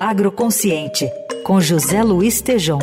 [0.00, 1.10] Agroconsciente,
[1.42, 2.78] com José Luiz Tejom.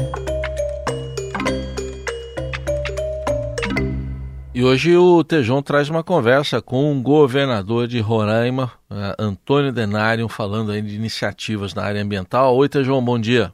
[4.53, 10.27] E hoje o Tejão traz uma conversa com o governador de Roraima, eh, Antônio Denário,
[10.27, 12.53] falando aí de iniciativas na área ambiental.
[12.57, 13.53] Oi, Tejão, bom dia.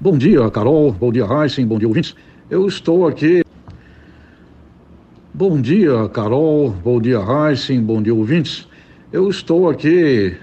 [0.00, 0.90] Bom dia, Carol.
[0.90, 1.64] Bom dia, Heisen.
[1.64, 2.16] Bom dia, ouvintes.
[2.50, 3.44] Eu estou aqui.
[5.32, 6.70] Bom dia, Carol.
[6.70, 7.80] Bom dia, Heisen.
[7.80, 8.66] Bom dia, ouvintes.
[9.12, 10.36] Eu estou aqui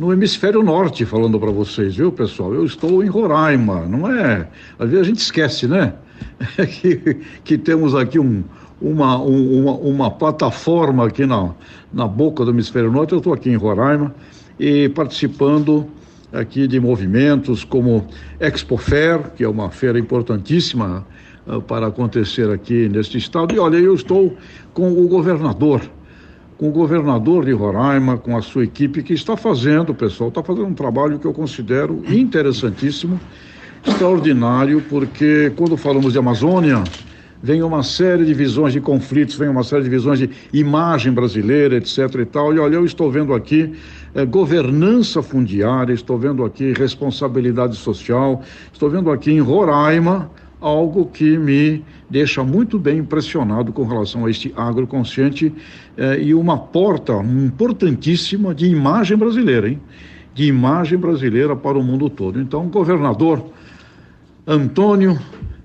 [0.00, 2.54] no hemisfério norte falando para vocês, viu, pessoal?
[2.54, 4.48] Eu estou em Roraima, não é?
[4.78, 5.92] Às vezes a gente esquece, né?
[6.80, 8.42] Que, que temos aqui um,
[8.80, 11.50] uma, um, uma, uma, plataforma aqui na,
[11.92, 13.12] na boca do hemisfério norte.
[13.12, 14.14] Eu estou aqui em Roraima
[14.58, 15.86] e participando
[16.32, 18.06] aqui de movimentos como
[18.38, 21.06] Expo Fair, que é uma feira importantíssima
[21.46, 23.54] uh, para acontecer aqui neste estado.
[23.54, 24.34] E olha, eu estou
[24.72, 25.82] com o governador,
[26.60, 30.66] com o governador de Roraima, com a sua equipe, que está fazendo, pessoal, está fazendo
[30.66, 33.18] um trabalho que eu considero interessantíssimo,
[33.82, 36.84] extraordinário, porque quando falamos de Amazônia,
[37.42, 41.76] vem uma série de visões de conflitos, vem uma série de visões de imagem brasileira,
[41.76, 42.14] etc.
[42.20, 42.54] e tal.
[42.54, 43.72] E olha, eu estou vendo aqui
[44.14, 51.38] é, governança fundiária, estou vendo aqui responsabilidade social, estou vendo aqui em Roraima algo que
[51.38, 55.52] me deixa muito bem impressionado com relação a este agroconsciente
[55.96, 59.80] é, e uma porta importantíssima de imagem brasileira, hein?
[60.34, 62.40] De imagem brasileira para o mundo todo.
[62.40, 63.44] Então, governador
[64.46, 65.18] Antônio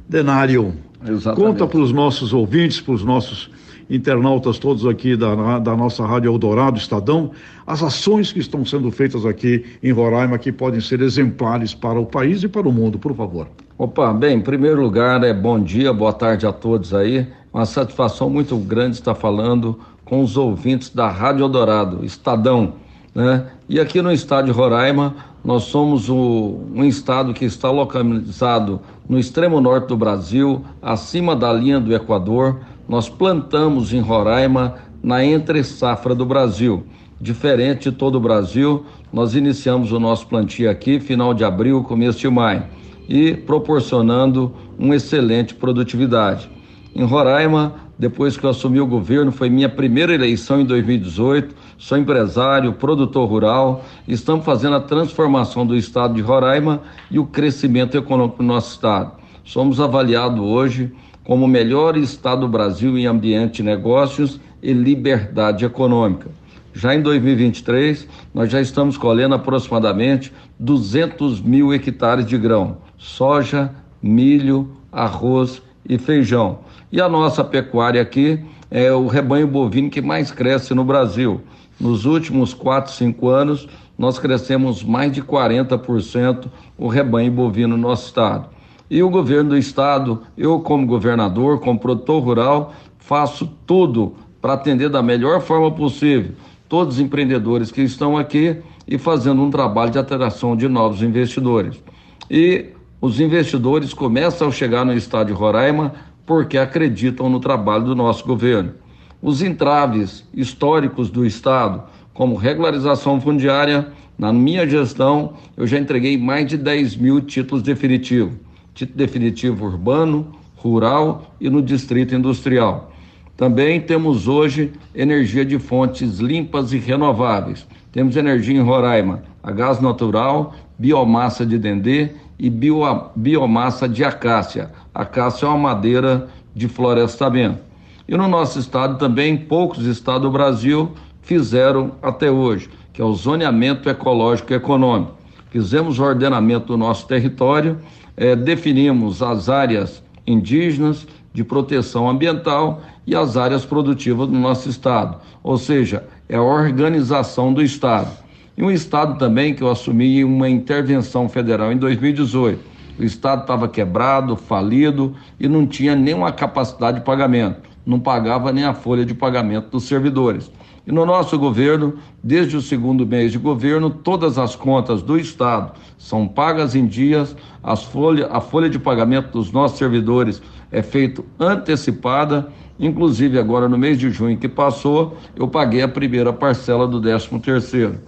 [0.08, 0.74] Denário,
[1.08, 1.46] Exatamente.
[1.46, 3.50] conta para os nossos ouvintes, para os nossos
[3.90, 7.32] internautas todos aqui da, da nossa Rádio Eldorado, Estadão,
[7.66, 12.06] as ações que estão sendo feitas aqui em Roraima que podem ser exemplares para o
[12.06, 13.48] país e para o mundo, por favor.
[13.78, 17.28] Opa, bem, em primeiro lugar, é bom dia, boa tarde a todos aí.
[17.54, 22.74] Uma satisfação muito grande estar falando com os ouvintes da Rádio Eldorado, Estadão,
[23.14, 23.46] né?
[23.68, 29.20] E aqui no estado de Roraima, nós somos o, um estado que está localizado no
[29.20, 35.64] extremo norte do Brasil, acima da linha do Equador, nós plantamos em Roraima na entre
[35.64, 36.84] safra do Brasil.
[37.22, 42.20] Diferente de todo o Brasil, nós iniciamos o nosso plantio aqui final de abril, começo
[42.20, 42.64] de maio,
[43.08, 46.50] e proporcionando uma excelente produtividade.
[46.94, 51.56] Em Roraima, depois que eu assumi o governo, foi minha primeira eleição em 2018.
[51.78, 53.86] Sou empresário, produtor rural.
[54.06, 59.14] Estamos fazendo a transformação do estado de Roraima e o crescimento econômico do nosso estado.
[59.46, 60.92] Somos avaliados hoje
[61.24, 66.30] como o melhor estado do Brasil em ambiente de negócios e liberdade econômica.
[66.74, 74.72] Já em 2023, nós já estamos colhendo aproximadamente 200 mil hectares de grão, soja, milho,
[74.92, 76.60] arroz e feijão.
[76.92, 81.42] E a nossa pecuária aqui é o rebanho bovino que mais cresce no Brasil.
[81.80, 86.48] Nos últimos 4, 5 anos, nós crescemos mais de 40%
[86.78, 88.50] o rebanho bovino no nosso estado.
[88.90, 94.90] E o governo do estado, eu como governador, como produtor rural, faço tudo para atender
[94.90, 96.34] da melhor forma possível
[96.70, 98.58] todos os empreendedores que estão aqui
[98.88, 101.82] e fazendo um trabalho de atração de novos investidores.
[102.30, 102.75] E
[103.06, 105.94] os investidores começam a chegar no estado de Roraima
[106.26, 108.74] porque acreditam no trabalho do nosso governo.
[109.22, 111.84] Os entraves históricos do estado,
[112.16, 118.34] como regularização fundiária, na minha gestão, eu já entreguei mais de 10 mil títulos definitivos
[118.74, 122.92] título definitivo urbano, rural e no distrito industrial.
[123.38, 127.68] Também temos hoje energia de fontes limpas e renováveis.
[127.92, 132.84] Temos energia em Roraima, a gás natural, biomassa de dendê e bio,
[133.16, 134.72] biomassa de acácia.
[134.94, 137.60] Acácia é uma madeira de florestamento.
[138.08, 143.14] E no nosso estado também, poucos estados do Brasil fizeram até hoje, que é o
[143.14, 145.14] zoneamento ecológico e econômico.
[145.50, 147.80] Fizemos o ordenamento do nosso território
[148.18, 155.18] é, definimos as áreas indígenas de proteção ambiental e as áreas produtivas do nosso estado,
[155.44, 158.25] ou seja, é a organização do estado.
[158.58, 162.76] E um estado também que eu assumi uma intervenção federal em 2018.
[162.98, 168.64] O estado estava quebrado, falido e não tinha nenhuma capacidade de pagamento, não pagava nem
[168.64, 170.50] a folha de pagamento dos servidores.
[170.88, 175.74] E no nosso governo, desde o segundo mês de governo, todas as contas do Estado
[175.98, 180.42] são pagas em dias, as folha, a folha de pagamento dos nossos servidores
[180.72, 182.48] é feito antecipada,
[182.80, 187.40] inclusive agora no mês de junho que passou, eu paguei a primeira parcela do 13
[187.40, 188.00] terceiro.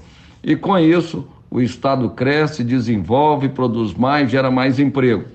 [0.44, 5.26] E com isso, o Estado cresce, desenvolve, produz mais, gera mais emprego.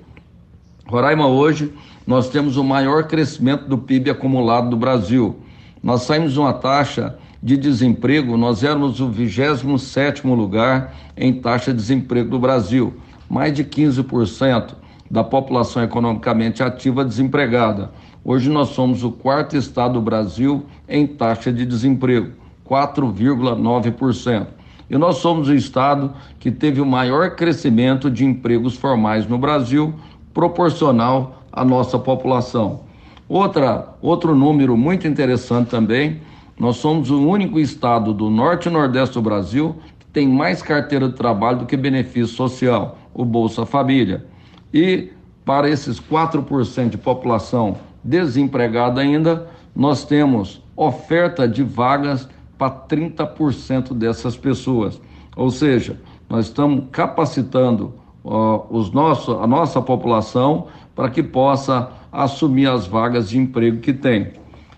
[0.87, 1.73] Roraima hoje,
[2.07, 5.37] nós temos o maior crescimento do PIB acumulado do Brasil.
[5.83, 11.79] Nós saímos de uma taxa de desemprego, nós éramos o 27 lugar em taxa de
[11.79, 12.95] desemprego do Brasil.
[13.29, 14.75] Mais de 15%
[15.11, 17.91] da população economicamente ativa desempregada.
[18.25, 22.33] Hoje nós somos o quarto estado do Brasil em taxa de desemprego,
[22.69, 24.47] 4,9%.
[24.93, 29.95] E nós somos o estado que teve o maior crescimento de empregos formais no Brasil,
[30.35, 32.81] proporcional à nossa população.
[33.27, 36.21] Outra, outro número muito interessante também,
[36.61, 41.09] nós somos o único estado do norte e nordeste do Brasil que tem mais carteira
[41.09, 44.27] de trabalho do que benefício social, o Bolsa Família.
[44.75, 45.09] E
[45.43, 52.29] para esses 4% de população desempregada ainda, nós temos oferta de vagas
[52.63, 55.01] para 30% dessas pessoas.
[55.35, 57.95] Ou seja, nós estamos capacitando
[58.25, 63.93] uh, os nossos, a nossa população para que possa assumir as vagas de emprego que
[63.93, 64.33] tem.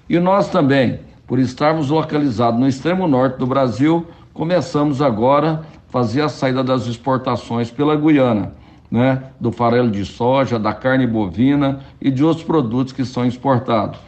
[0.09, 6.23] E nós também, por estarmos localizados no extremo norte do Brasil, começamos agora a fazer
[6.23, 8.53] a saída das exportações pela Guiana
[8.91, 13.99] né, do farelo de soja, da carne bovina e de outros produtos que são exportados.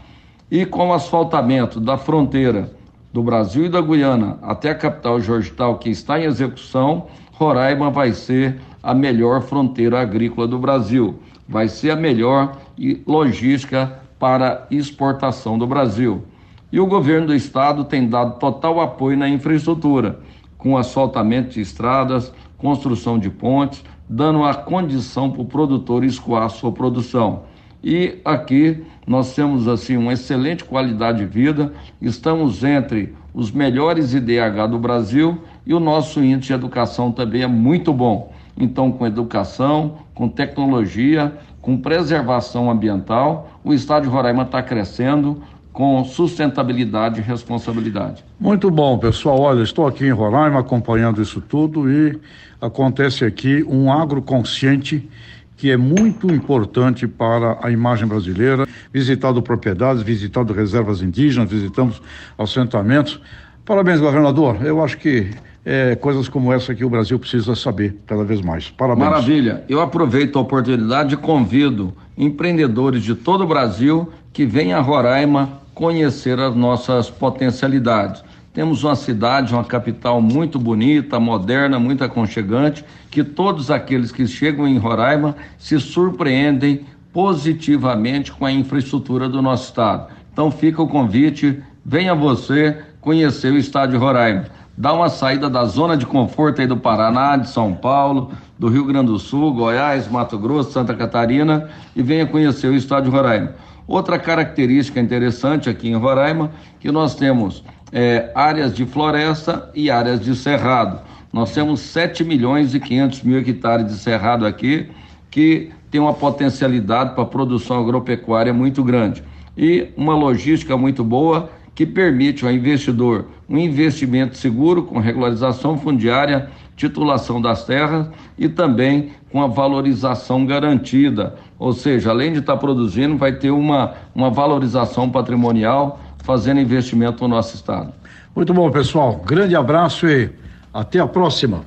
[0.50, 2.70] E com o asfaltamento da fronteira
[3.16, 8.12] do Brasil e da Guiana até a capital Georgetown, que está em execução, Roraima vai
[8.12, 11.18] ser a melhor fronteira agrícola do Brasil.
[11.48, 12.58] Vai ser a melhor
[13.06, 16.24] logística para exportação do Brasil.
[16.70, 20.20] E o governo do estado tem dado total apoio na infraestrutura,
[20.58, 26.70] com asfaltamento de estradas, construção de pontes, dando a condição para o produtor escoar sua
[26.70, 27.44] produção.
[27.88, 31.72] E aqui nós temos assim uma excelente qualidade de vida,
[32.02, 37.46] estamos entre os melhores IDH do Brasil e o nosso índice de educação também é
[37.46, 38.32] muito bom.
[38.58, 45.40] Então, com educação, com tecnologia, com preservação ambiental, o estado de Roraima está crescendo
[45.72, 48.24] com sustentabilidade e responsabilidade.
[48.40, 49.38] Muito bom, pessoal.
[49.38, 52.18] Olha, estou aqui em Roraima acompanhando isso tudo e
[52.60, 55.08] acontece aqui um agroconsciente
[55.56, 58.66] que é muito importante para a imagem brasileira.
[58.92, 62.02] Visitado propriedades, visitado reservas indígenas, visitamos
[62.38, 63.20] assentamentos.
[63.64, 64.58] Parabéns, governador.
[64.64, 65.30] Eu acho que
[65.64, 68.70] é, coisas como essa que o Brasil precisa saber cada vez mais.
[68.70, 69.08] Parabéns.
[69.08, 69.64] Maravilha.
[69.68, 75.60] Eu aproveito a oportunidade e convido empreendedores de todo o Brasil que venham a Roraima
[75.74, 78.22] conhecer as nossas potencialidades.
[78.56, 84.66] Temos uma cidade, uma capital muito bonita, moderna, muito aconchegante, que todos aqueles que chegam
[84.66, 90.06] em Roraima se surpreendem positivamente com a infraestrutura do nosso estado.
[90.32, 94.46] Então fica o convite, venha você conhecer o estado de Roraima.
[94.74, 98.86] Dá uma saída da zona de conforto aí do Paraná, de São Paulo, do Rio
[98.86, 103.54] Grande do Sul, Goiás, Mato Grosso, Santa Catarina e venha conhecer o estado de Roraima.
[103.86, 106.50] Outra característica interessante aqui em Roraima,
[106.80, 107.62] que nós temos
[107.98, 111.00] é, áreas de floresta e áreas de cerrado.
[111.32, 114.90] Nós temos 7 milhões e 500 mil hectares de cerrado aqui,
[115.30, 119.24] que tem uma potencialidade para produção agropecuária muito grande.
[119.56, 126.50] E uma logística muito boa que permite ao investidor um investimento seguro com regularização fundiária,
[126.76, 131.34] titulação das terras e também com a valorização garantida.
[131.58, 137.28] Ou seja, além de estar produzindo, vai ter uma, uma valorização patrimonial fazendo investimento no
[137.28, 137.92] nosso estado.
[138.34, 139.22] Muito bom, pessoal.
[139.24, 140.28] Grande abraço e
[140.74, 141.62] até a próxima.